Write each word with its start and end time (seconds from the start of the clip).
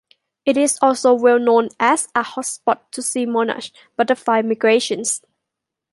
It 0.47 0.57
is 0.57 0.79
also 0.81 1.13
well 1.13 1.37
known 1.37 1.69
as 1.79 2.07
a 2.15 2.23
hotspot 2.23 2.89
to 2.93 3.03
see 3.03 3.27
monarch 3.27 3.65
butterfly 3.97 4.41
migrations. 4.41 5.21